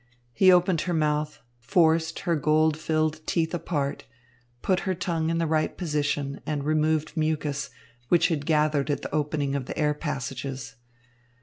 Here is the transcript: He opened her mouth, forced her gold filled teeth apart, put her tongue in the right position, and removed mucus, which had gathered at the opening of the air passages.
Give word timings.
He 0.33 0.51
opened 0.51 0.81
her 0.81 0.95
mouth, 0.95 1.37
forced 1.59 2.21
her 2.21 2.35
gold 2.35 2.75
filled 2.75 3.21
teeth 3.27 3.53
apart, 3.53 4.05
put 4.63 4.79
her 4.79 4.95
tongue 4.95 5.29
in 5.29 5.37
the 5.37 5.45
right 5.45 5.77
position, 5.77 6.41
and 6.43 6.63
removed 6.63 7.15
mucus, 7.15 7.69
which 8.09 8.29
had 8.29 8.47
gathered 8.47 8.89
at 8.89 9.03
the 9.03 9.13
opening 9.13 9.53
of 9.53 9.67
the 9.67 9.77
air 9.77 9.93
passages. 9.93 10.73